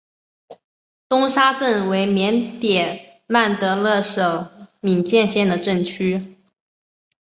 [1.07, 6.39] 东沙镇为缅甸曼德勒省敏建县的镇区。